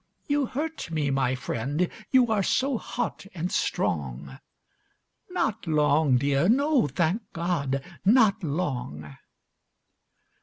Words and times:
You 0.25 0.47
hurt 0.47 0.89
me, 0.89 1.11
my 1.11 1.35
friend, 1.35 1.87
you 2.09 2.31
are 2.31 2.41
so 2.41 2.79
hot 2.79 3.27
and 3.35 3.51
strong. 3.51 4.39
Not 5.29 5.67
long, 5.67 6.17
Dear, 6.17 6.49
no, 6.49 6.87
thank 6.87 7.21
God, 7.33 7.83
not 8.03 8.43
long." 8.43 9.15